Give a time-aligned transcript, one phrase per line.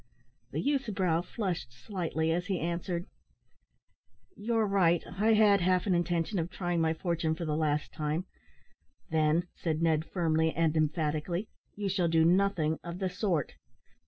[0.51, 3.05] The youth's brow flushed slightly as he answered,
[4.35, 7.93] "You are right, I had half an intention of trying my fortune for the last
[7.93, 8.25] time"
[9.11, 13.53] "Then," said Ned firmly and emphatically, "you shall do nothing of the sort.